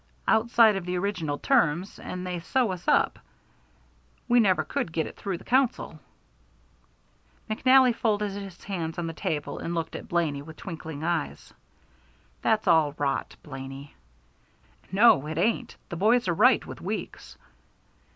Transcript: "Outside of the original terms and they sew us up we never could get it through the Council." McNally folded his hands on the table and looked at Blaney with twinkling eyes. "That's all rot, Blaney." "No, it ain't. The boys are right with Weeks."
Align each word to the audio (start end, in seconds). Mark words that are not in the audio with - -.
"Outside 0.27 0.75
of 0.75 0.87
the 0.87 0.97
original 0.97 1.37
terms 1.37 1.99
and 1.99 2.25
they 2.25 2.39
sew 2.39 2.71
us 2.71 2.87
up 2.87 3.19
we 4.27 4.39
never 4.39 4.63
could 4.63 4.91
get 4.91 5.05
it 5.05 5.15
through 5.15 5.37
the 5.37 5.43
Council." 5.43 5.99
McNally 7.47 7.93
folded 7.93 8.31
his 8.31 8.63
hands 8.63 8.97
on 8.97 9.05
the 9.05 9.13
table 9.13 9.59
and 9.59 9.75
looked 9.75 9.95
at 9.95 10.07
Blaney 10.09 10.41
with 10.41 10.57
twinkling 10.57 11.03
eyes. 11.03 11.53
"That's 12.41 12.67
all 12.67 12.93
rot, 12.97 13.35
Blaney." 13.43 13.93
"No, 14.91 15.27
it 15.27 15.37
ain't. 15.37 15.77
The 15.89 15.97
boys 15.97 16.27
are 16.27 16.33
right 16.33 16.65
with 16.65 16.81
Weeks." 16.81 17.37